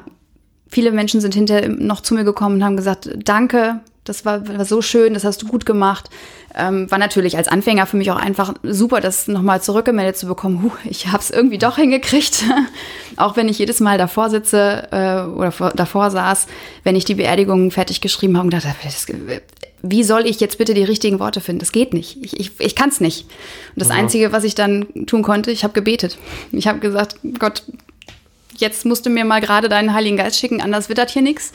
[0.68, 4.66] viele Menschen sind hinterher noch zu mir gekommen und haben gesagt, danke, das war, war
[4.66, 6.10] so schön, das hast du gut gemacht.
[6.56, 10.62] Ähm, war natürlich als Anfänger für mich auch einfach super, das nochmal zurückgemeldet zu bekommen.
[10.64, 12.44] Huh, ich habe es irgendwie doch hingekriegt,
[13.16, 16.48] auch wenn ich jedes Mal davor sitze äh, oder vor, davor saß,
[16.84, 19.08] wenn ich die Beerdigung fertig geschrieben habe und dachte, das,
[19.82, 21.60] wie soll ich jetzt bitte die richtigen Worte finden?
[21.60, 22.18] Das geht nicht.
[22.24, 23.24] Ich, ich, ich kann es nicht.
[23.76, 23.96] Und das Mhm.
[23.96, 26.18] Einzige, was ich dann tun konnte, ich habe gebetet.
[26.52, 27.64] Ich habe gesagt, Gott,
[28.58, 31.52] jetzt musst du mir mal gerade deinen Heiligen Geist schicken, anders wird das hier nichts.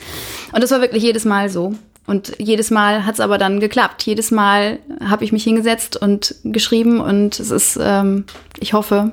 [0.51, 1.73] Und das war wirklich jedes Mal so.
[2.09, 4.01] Und jedes Mal hat es aber dann geklappt.
[4.01, 8.25] Jedes Mal habe ich mich hingesetzt und geschrieben und es ist, ähm,
[8.59, 9.11] ich hoffe,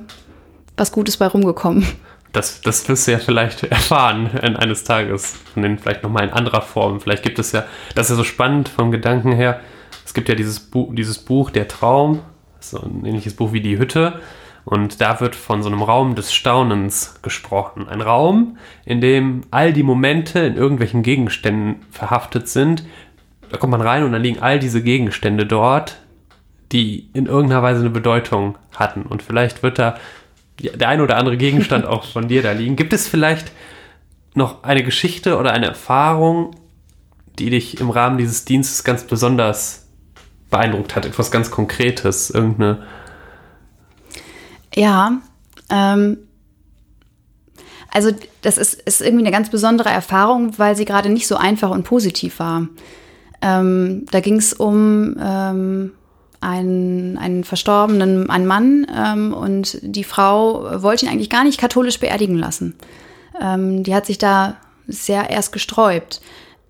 [0.77, 1.85] was Gutes bei rumgekommen.
[2.33, 5.37] Das, das wirst du ja vielleicht erfahren in eines Tages.
[5.53, 6.99] Von denen vielleicht nochmal in anderer Form.
[6.99, 9.59] Vielleicht gibt es ja, das ist ja so spannend vom Gedanken her.
[10.03, 12.21] Es gibt ja dieses Buch, dieses Buch Der Traum,
[12.59, 14.21] so ein ähnliches Buch wie Die Hütte.
[14.67, 17.87] Und da wird von so einem Raum des Staunens gesprochen.
[17.87, 22.83] Ein Raum, in dem all die Momente in irgendwelchen Gegenständen verhaftet sind.
[23.49, 25.99] Da kommt man rein und dann liegen all diese Gegenstände dort,
[26.73, 29.03] die in irgendeiner Weise eine Bedeutung hatten.
[29.03, 29.95] Und vielleicht wird da
[30.59, 32.75] der ein oder andere Gegenstand auch von dir da liegen.
[32.75, 33.53] Gibt es vielleicht
[34.33, 36.51] noch eine Geschichte oder eine Erfahrung,
[37.39, 39.87] die dich im Rahmen dieses Dienstes ganz besonders
[40.49, 41.05] beeindruckt hat?
[41.05, 42.85] Etwas ganz Konkretes, irgendeine.
[44.77, 45.21] Ja,
[45.71, 46.17] ähm,
[47.91, 48.11] also
[48.43, 51.83] das ist, ist irgendwie eine ganz besondere Erfahrung, weil sie gerade nicht so einfach und
[51.83, 52.67] positiv war.
[53.41, 55.93] Ähm, da ging es um ähm,
[56.41, 61.99] einen, einen verstorbenen einen Mann ähm, und die Frau wollte ihn eigentlich gar nicht katholisch
[61.99, 62.75] beerdigen lassen.
[63.41, 66.21] Ähm, die hat sich da sehr erst gesträubt.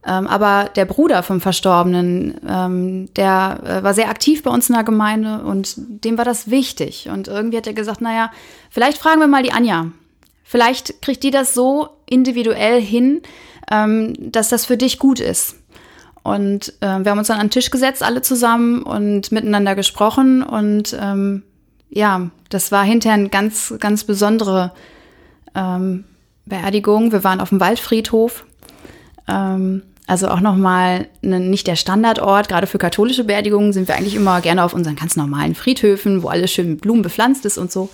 [0.05, 4.75] Ähm, aber der Bruder vom Verstorbenen, ähm, der äh, war sehr aktiv bei uns in
[4.75, 7.10] der Gemeinde und dem war das wichtig.
[7.12, 8.31] Und irgendwie hat er gesagt, naja,
[8.69, 9.88] vielleicht fragen wir mal die Anja.
[10.43, 13.21] Vielleicht kriegt die das so individuell hin,
[13.69, 15.55] ähm, dass das für dich gut ist.
[16.23, 20.43] Und wir haben uns dann an den Tisch gesetzt, alle zusammen und miteinander gesprochen.
[20.43, 21.43] Und ähm,
[21.89, 24.73] ja, das war hinterher eine ganz, ganz besondere
[25.55, 26.03] ähm,
[26.45, 27.12] Beerdigung.
[27.12, 28.45] Wir waren auf dem Waldfriedhof.
[29.27, 32.47] Ähm, also auch nochmal ne, nicht der Standardort.
[32.47, 36.29] Gerade für katholische Beerdigungen sind wir eigentlich immer gerne auf unseren ganz normalen Friedhöfen, wo
[36.29, 37.89] alles schön mit Blumen bepflanzt ist und so.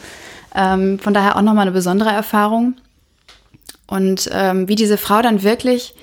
[0.56, 2.76] Ähm, von daher auch nochmal eine besondere Erfahrung.
[3.88, 5.96] Und ähm, wie diese Frau dann wirklich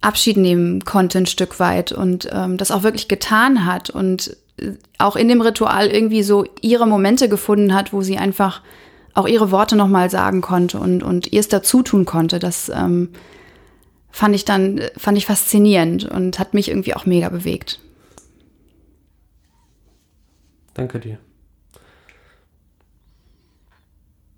[0.00, 4.72] Abschied nehmen konnte ein Stück weit und ähm, das auch wirklich getan hat und äh,
[4.98, 8.62] auch in dem Ritual irgendwie so ihre Momente gefunden hat, wo sie einfach
[9.14, 12.38] auch ihre Worte nochmal sagen konnte und, und ihr es dazu tun konnte.
[12.38, 13.10] Das ähm,
[14.10, 17.80] fand ich dann, fand ich faszinierend und hat mich irgendwie auch mega bewegt.
[20.74, 21.18] Danke dir.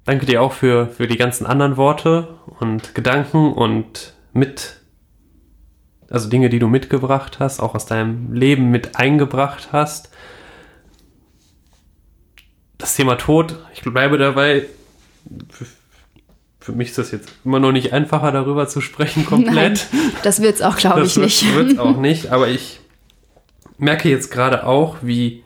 [0.05, 4.81] Danke dir auch für, für die ganzen anderen Worte und Gedanken und mit,
[6.11, 10.11] also Dinge, die du mitgebracht hast, auch aus deinem Leben mit eingebracht hast.
[12.79, 14.67] Das Thema Tod, ich bleibe dabei,
[16.63, 19.89] für, mich ist das jetzt immer noch nicht einfacher, darüber zu sprechen komplett.
[19.93, 21.43] Nein, das wird es auch, glaube ich, nicht.
[21.43, 22.81] Das wird es auch nicht, aber ich
[23.79, 25.43] merke jetzt gerade auch, wie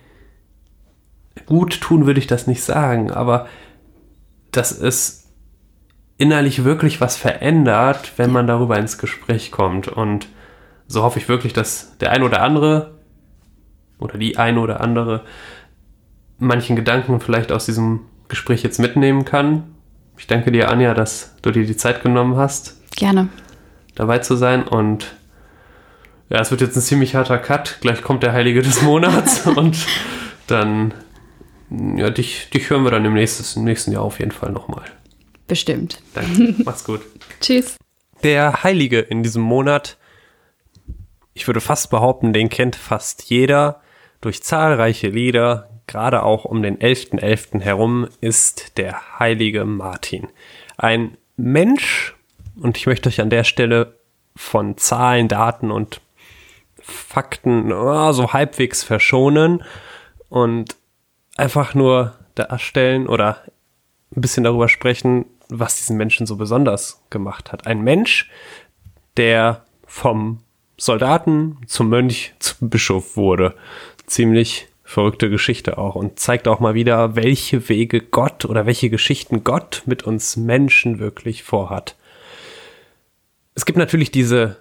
[1.46, 3.46] gut tun würde ich das nicht sagen, aber
[4.52, 5.26] dass es
[6.18, 9.88] innerlich wirklich was verändert, wenn man darüber ins Gespräch kommt.
[9.88, 10.28] Und
[10.86, 12.94] so hoffe ich wirklich, dass der ein oder andere
[13.98, 15.24] oder die ein oder andere
[16.38, 19.64] manchen Gedanken vielleicht aus diesem Gespräch jetzt mitnehmen kann.
[20.18, 22.76] Ich danke dir, Anja, dass du dir die Zeit genommen hast.
[22.96, 23.28] Gerne.
[23.94, 25.14] Dabei zu sein und
[26.28, 27.78] ja, es wird jetzt ein ziemlich harter Cut.
[27.80, 29.76] Gleich kommt der Heilige des Monats und
[30.46, 30.94] dann
[31.70, 34.84] ja, dich, dich hören wir dann im nächsten, im nächsten Jahr auf jeden Fall nochmal.
[35.46, 36.00] Bestimmt.
[36.14, 36.54] Danke.
[36.64, 37.02] Mach's gut.
[37.40, 37.76] Tschüss.
[38.22, 39.96] Der Heilige in diesem Monat,
[41.34, 43.82] ich würde fast behaupten, den kennt fast jeder.
[44.20, 47.20] Durch zahlreiche Lieder, gerade auch um den 11.11.
[47.20, 47.60] .11.
[47.60, 50.28] herum, ist der heilige Martin.
[50.76, 52.14] Ein Mensch,
[52.60, 53.94] und ich möchte euch an der Stelle
[54.34, 56.00] von Zahlen, Daten und
[56.80, 59.64] Fakten oh, so halbwegs verschonen
[60.28, 60.76] und
[61.36, 63.42] einfach nur darstellen oder
[64.14, 67.66] ein bisschen darüber sprechen, was diesen Menschen so besonders gemacht hat.
[67.66, 68.30] Ein Mensch,
[69.16, 70.40] der vom
[70.76, 73.54] Soldaten zum Mönch zum Bischof wurde.
[74.06, 79.42] Ziemlich verrückte Geschichte auch und zeigt auch mal wieder, welche Wege Gott oder welche Geschichten
[79.42, 81.96] Gott mit uns Menschen wirklich vorhat.
[83.54, 84.58] Es gibt natürlich diese,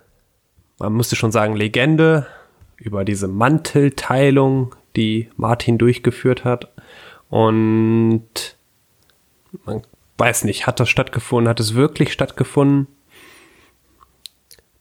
[0.79, 2.25] man müsste schon sagen, Legende
[2.77, 6.71] über diese Mantelteilung, die Martin durchgeführt hat.
[7.29, 8.57] Und
[9.65, 9.81] man
[10.17, 12.87] weiß nicht, hat das stattgefunden, hat es wirklich stattgefunden?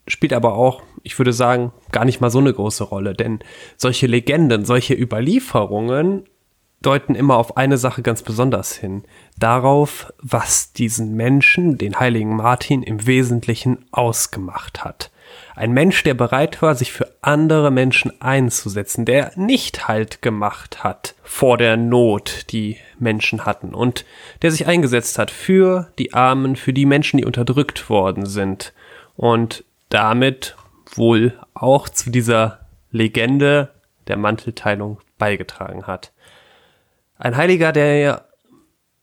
[0.07, 3.39] Spielt aber auch, ich würde sagen, gar nicht mal so eine große Rolle, denn
[3.77, 6.25] solche Legenden, solche Überlieferungen
[6.81, 9.05] deuten immer auf eine Sache ganz besonders hin.
[9.39, 15.11] Darauf, was diesen Menschen, den heiligen Martin, im Wesentlichen ausgemacht hat.
[15.55, 21.15] Ein Mensch, der bereit war, sich für andere Menschen einzusetzen, der nicht Halt gemacht hat
[21.23, 24.05] vor der Not, die Menschen hatten und
[24.43, 28.73] der sich eingesetzt hat für die Armen, für die Menschen, die unterdrückt worden sind
[29.17, 30.57] und damit
[30.95, 33.71] wohl auch zu dieser Legende
[34.07, 36.13] der Mantelteilung beigetragen hat.
[37.17, 38.29] Ein Heiliger, der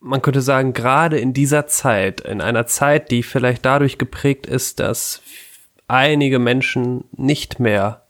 [0.01, 4.79] man könnte sagen, gerade in dieser Zeit, in einer Zeit, die vielleicht dadurch geprägt ist,
[4.79, 5.21] dass
[5.87, 8.01] einige Menschen nicht mehr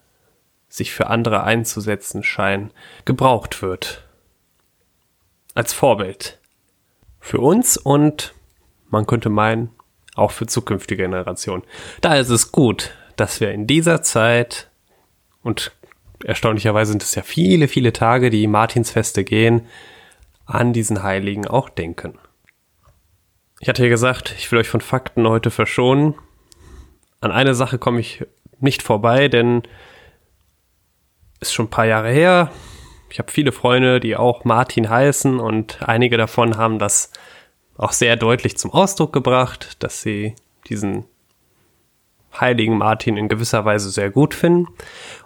[0.70, 2.72] sich für andere einzusetzen scheinen,
[3.04, 4.08] gebraucht wird.
[5.54, 6.40] Als Vorbild.
[7.20, 8.34] Für uns und
[8.90, 9.70] man könnte meinen,
[10.16, 11.64] auch für zukünftige Generationen.
[12.00, 14.70] Da ist es gut, dass wir in dieser Zeit
[15.44, 15.72] und
[16.24, 19.68] erstaunlicherweise sind es ja viele, viele Tage, die Martinsfeste gehen,
[20.46, 22.20] an diesen Heiligen auch denken.
[23.60, 26.16] Ich hatte ja gesagt, ich will euch von Fakten heute verschonen
[27.22, 28.26] an eine Sache komme ich
[28.60, 29.62] nicht vorbei, denn
[31.40, 32.52] ist schon ein paar Jahre her.
[33.10, 37.12] Ich habe viele Freunde, die auch Martin heißen und einige davon haben das
[37.78, 40.36] auch sehr deutlich zum Ausdruck gebracht, dass sie
[40.68, 41.06] diesen
[42.40, 44.68] heiligen Martin in gewisser Weise sehr gut finden.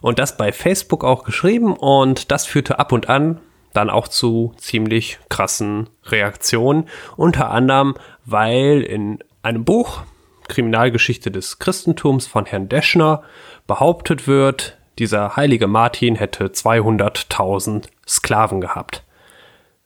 [0.01, 1.75] Und das bei Facebook auch geschrieben.
[1.75, 3.39] Und das führte ab und an
[3.75, 6.87] dann auch zu ziemlich krassen Reaktionen,
[7.17, 10.03] unter anderem, weil in einem Buch
[10.47, 13.23] Kriminalgeschichte des Christentums von Herrn Deschner
[13.67, 19.03] behauptet wird, dieser heilige Martin hätte 200.000 Sklaven gehabt.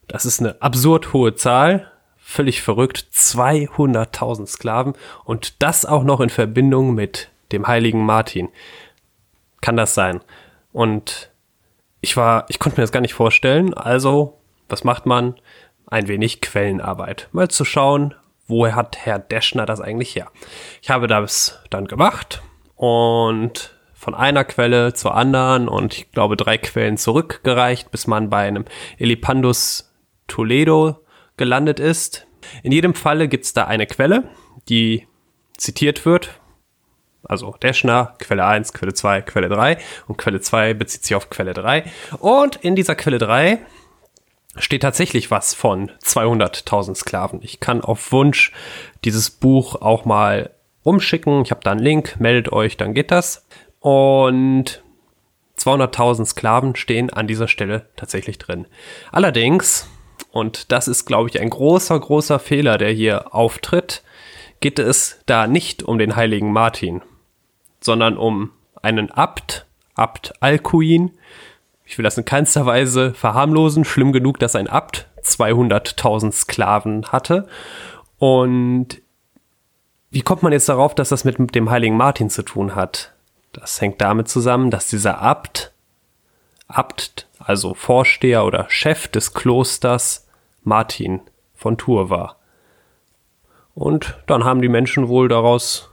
[0.07, 1.91] Das ist eine absurd hohe Zahl,
[2.29, 4.93] völlig verrückt, 200.000 Sklaven
[5.25, 8.49] und das auch noch in Verbindung mit dem heiligen Martin.
[9.61, 10.21] Kann das sein?
[10.71, 11.31] Und
[12.01, 13.73] ich war, ich konnte mir das gar nicht vorstellen.
[13.73, 14.37] Also,
[14.69, 15.35] was macht man?
[15.87, 17.29] Ein wenig Quellenarbeit.
[17.31, 18.13] Mal zu schauen,
[18.47, 20.27] woher hat Herr Deschner das eigentlich her?
[20.83, 22.43] Ich habe das dann gemacht
[22.75, 28.47] und von einer Quelle zur anderen und ich glaube drei Quellen zurückgereicht, bis man bei
[28.47, 28.65] einem
[28.99, 29.91] Elipandus
[30.27, 31.03] Toledo
[31.39, 32.27] gelandet ist.
[32.61, 34.29] In jedem Falle gibt es da eine Quelle,
[34.69, 35.07] die
[35.57, 36.39] zitiert wird.
[37.23, 41.53] Also Deschner, Quelle 1, Quelle 2, Quelle 3 und Quelle 2 bezieht sich auf Quelle
[41.53, 41.83] 3.
[42.19, 43.59] Und in dieser Quelle 3
[44.57, 47.39] steht tatsächlich was von 200.000 Sklaven.
[47.41, 48.51] Ich kann auf Wunsch
[49.03, 50.51] dieses Buch auch mal
[50.83, 51.41] umschicken.
[51.43, 53.45] Ich habe da einen Link, meldet euch, dann geht das.
[53.79, 54.83] Und
[55.57, 58.65] 200.000 Sklaven stehen an dieser Stelle tatsächlich drin.
[59.11, 59.87] Allerdings
[60.31, 64.03] und das ist, glaube ich, ein großer, großer Fehler, der hier auftritt,
[64.59, 67.01] geht es da nicht um den heiligen Martin,
[67.79, 69.65] sondern um einen Abt,
[69.95, 71.11] Abt Alcuin.
[71.85, 73.85] Ich will das in keinster Weise verharmlosen.
[73.85, 77.47] Schlimm genug, dass ein Abt 200.000 Sklaven hatte.
[78.17, 79.01] Und
[80.11, 83.13] wie kommt man jetzt darauf, dass das mit dem heiligen Martin zu tun hat?
[83.53, 85.68] Das hängt damit zusammen, dass dieser Abt,
[86.69, 90.27] Abt also Vorsteher oder Chef des Klosters
[90.63, 91.21] Martin
[91.55, 92.37] von Tours war.
[93.73, 95.89] Und dann haben die Menschen wohl daraus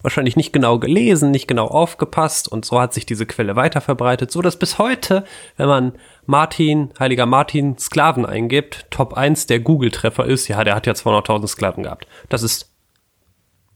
[0.00, 4.30] wahrscheinlich nicht genau gelesen, nicht genau aufgepasst und so hat sich diese Quelle weiter verbreitet,
[4.30, 5.24] so dass bis heute,
[5.56, 5.92] wenn man
[6.26, 11.48] Martin, heiliger Martin, Sklaven eingibt, Top 1 der Google-Treffer ist, ja, der hat ja 200.000
[11.48, 12.06] Sklaven gehabt.
[12.28, 12.72] Das ist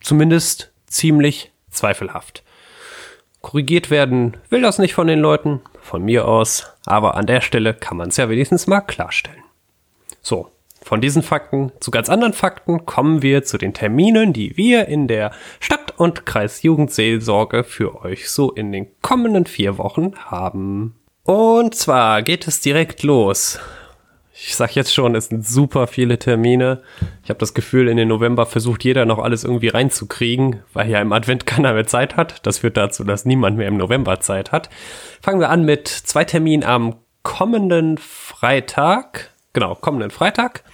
[0.00, 2.44] zumindest ziemlich zweifelhaft.
[3.40, 7.74] Korrigiert werden will das nicht von den Leuten, von mir aus, aber an der Stelle
[7.74, 9.42] kann man es ja wenigstens mal klarstellen.
[10.20, 10.50] So,
[10.83, 15.09] von diesen Fakten zu ganz anderen Fakten kommen wir zu den Terminen, die wir in
[15.09, 20.96] der Stadt- und Kreisjugendseelsorge für euch so in den kommenden vier Wochen haben.
[21.24, 23.59] Und zwar geht es direkt los
[24.42, 26.83] ich sag jetzt schon, es sind super viele Termine.
[27.22, 31.00] Ich habe das Gefühl, in den November versucht jeder noch alles irgendwie reinzukriegen, weil ja
[31.00, 32.46] im Advent keiner mehr Zeit hat.
[32.46, 34.70] Das führt dazu, dass niemand mehr im November Zeit hat.
[35.20, 39.31] Fangen wir an mit zwei Terminen am kommenden Freitag.
[39.53, 40.64] Genau, kommenden Freitag.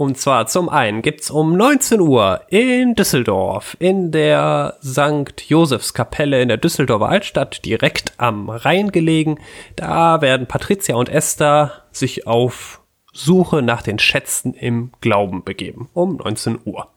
[0.00, 5.42] Und zwar zum einen gibt's um 19 Uhr in Düsseldorf in der St.
[5.46, 9.38] Josefskapelle in der Düsseldorfer Altstadt direkt am Rhein gelegen.
[9.76, 12.79] Da werden Patricia und Esther sich auf
[13.12, 16.88] Suche nach den Schätzen im Glauben begeben, um 19 Uhr.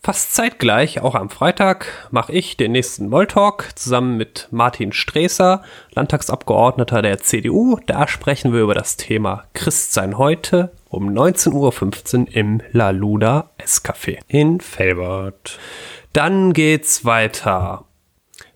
[0.00, 7.02] Fast zeitgleich, auch am Freitag, mache ich den nächsten Molltalk zusammen mit Martin Sträßer, Landtagsabgeordneter
[7.02, 7.78] der CDU.
[7.86, 14.18] Da sprechen wir über das Thema Christsein heute um 19.15 Uhr im La Luda Escafé
[14.28, 15.58] in Felbert.
[16.12, 17.84] Dann geht's weiter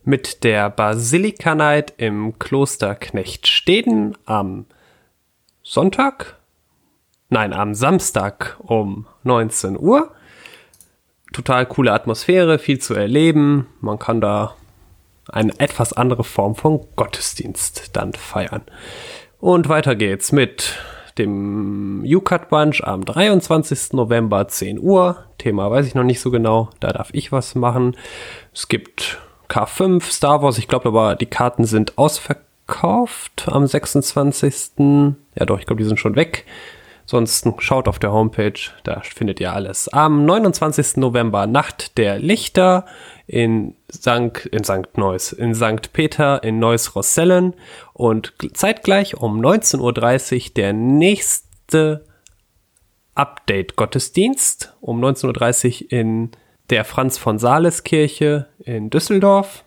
[0.05, 4.67] mit der Basilika Night im Kloster Knechtsteden am
[5.63, 6.39] Sonntag,
[7.33, 10.11] nein, am Samstag um 19 Uhr.
[11.33, 13.67] Total coole Atmosphäre, viel zu erleben.
[13.81, 14.55] Man kann da
[15.29, 18.63] eine etwas andere Form von Gottesdienst dann feiern.
[19.41, 20.79] Und weiter geht's mit
[21.19, 23.95] dem U-Cut Bunch am 23.
[23.95, 25.25] November 10 Uhr.
[25.39, 27.97] Thema weiß ich noch nicht so genau, da darf ich was machen.
[28.53, 29.19] Es gibt
[29.49, 34.73] K5 Star Wars, ich glaube aber die Karten sind ausverkauft am 26.
[35.35, 36.47] Ja doch, ich glaube die sind schon weg.
[37.05, 39.89] Sonst schaut auf der Homepage, da findet ihr alles.
[39.89, 40.97] Am 29.
[40.97, 42.87] November Nacht der Lichter
[43.27, 44.47] in St.
[44.51, 44.97] in St.
[44.97, 45.93] Neuss, in St.
[45.93, 47.55] Peter in Neuss-Rossellen
[47.93, 52.05] und zeitgleich um 19.30 Uhr der nächste
[53.15, 56.31] Update-Gottesdienst um 19.30 Uhr in
[56.71, 59.65] der Franz von Sales Kirche in Düsseldorf.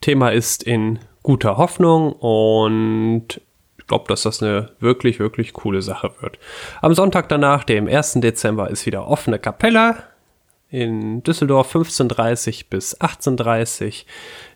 [0.00, 3.40] Thema ist in guter Hoffnung und
[3.86, 6.38] glaube, dass das eine wirklich, wirklich coole Sache wird.
[6.82, 8.14] Am Sonntag danach, dem 1.
[8.14, 9.96] Dezember, ist wieder offene Kapelle
[10.68, 14.04] in Düsseldorf 15.30 bis 18.30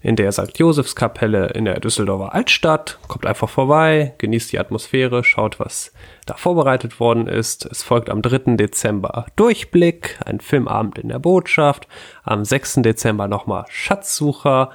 [0.03, 0.59] in der St.
[0.59, 2.99] Josefskapelle in der Düsseldorfer Altstadt.
[3.07, 5.93] Kommt einfach vorbei, genießt die Atmosphäre, schaut, was
[6.27, 7.65] da vorbereitet worden ist.
[7.65, 8.57] Es folgt am 3.
[8.57, 11.87] Dezember Durchblick, ein Filmabend in der Botschaft.
[12.25, 12.83] Am 6.
[12.83, 14.71] Dezember nochmal Schatzsucher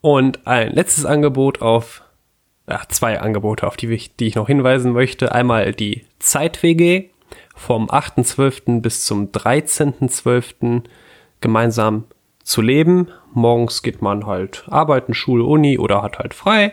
[0.00, 2.02] und ein letztes Angebot auf
[2.68, 5.32] ja, zwei Angebote, auf die ich, die ich noch hinweisen möchte.
[5.32, 7.08] Einmal die Zeit-WG
[7.54, 8.80] vom 8.12.
[8.80, 10.82] bis zum 13.12.
[11.40, 12.04] gemeinsam
[12.42, 13.08] zu leben.
[13.32, 16.72] Morgens geht man halt arbeiten, Schule, Uni oder hat halt frei.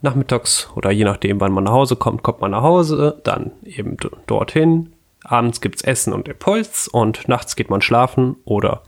[0.00, 3.96] Nachmittags oder je nachdem, wann man nach Hause kommt, kommt man nach Hause, dann eben
[4.26, 4.92] dorthin.
[5.22, 8.82] Abends gibt's Essen und Impuls und nachts geht man schlafen oder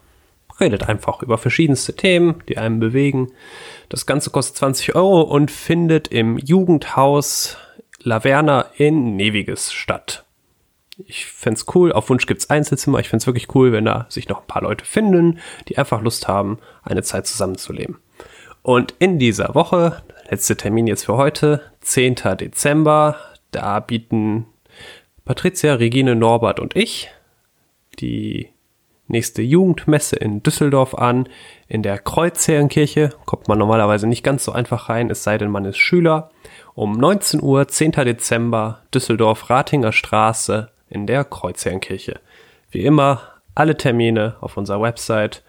[0.60, 3.28] redet einfach über verschiedenste Themen, die einem bewegen.
[3.88, 7.56] Das Ganze kostet 20 Euro und findet im Jugendhaus
[8.02, 10.24] Laverna in Neviges statt.
[11.06, 13.00] Ich fände cool, auf Wunsch gibt's Einzelzimmer.
[13.00, 16.28] Ich fände wirklich cool, wenn da sich noch ein paar Leute finden, die einfach Lust
[16.28, 17.98] haben, eine Zeit zusammenzuleben.
[18.62, 22.14] Und in dieser Woche, letzter Termin jetzt für heute, 10.
[22.38, 23.16] Dezember,
[23.50, 24.46] da bieten
[25.24, 27.10] Patricia, Regine, Norbert und ich
[27.98, 28.48] die
[29.06, 31.28] nächste Jugendmesse in Düsseldorf an.
[31.68, 35.64] In der Kreuzherrenkirche kommt man normalerweise nicht ganz so einfach rein, es sei denn, man
[35.64, 36.30] ist Schüler.
[36.74, 37.92] Um 19 Uhr, 10.
[37.92, 42.20] Dezember, Düsseldorf, Ratinger Straße in der Kreuzherrenkirche.
[42.70, 43.22] Wie immer,
[43.54, 45.44] alle Termine auf unserer Website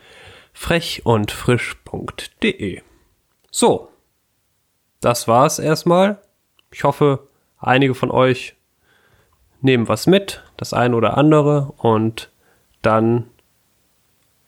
[0.53, 2.81] frechundfrisch.de.
[3.51, 3.89] So,
[5.01, 6.21] das war's erstmal.
[6.71, 7.27] Ich hoffe,
[7.59, 8.55] einige von euch
[9.61, 12.31] nehmen was mit, das eine oder andere, und
[12.81, 13.29] dann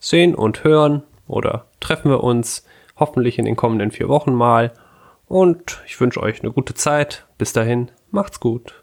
[0.07, 4.73] sehen und hören oder treffen wir uns hoffentlich in den kommenden vier Wochen mal.
[5.27, 7.25] Und ich wünsche euch eine gute Zeit.
[7.37, 8.81] Bis dahin, macht's gut.